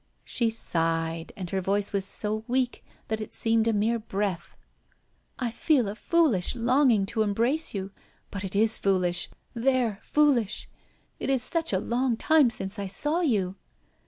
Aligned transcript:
She 0.25 0.49
sighed, 0.49 1.31
and 1.37 1.51
her 1.51 1.61
voice 1.61 1.93
was 1.93 2.05
so 2.05 2.43
weak 2.47 2.83
that 3.07 3.21
it 3.21 3.35
seemed 3.35 3.67
a 3.67 3.71
mere 3.71 3.99
breath. 3.99 4.55
"I 5.37 5.51
feel 5.51 5.87
a 5.87 5.93
foolish 5.93 6.55
longing 6.55 7.05
to 7.05 7.21
embrace 7.21 7.75
you, 7.75 7.91
but 8.31 8.43
it 8.43 8.55
is 8.55 8.79
foolish 8.79 9.29
there! 9.53 9.99
foolish. 10.01 10.67
It 11.19 11.29
is 11.29 11.43
such 11.43 11.71
a 11.71 11.77
long 11.77 12.17
time 12.17 12.49
since 12.49 12.79
I 12.79 12.87
saw 12.87 13.19
you!" 13.21 13.57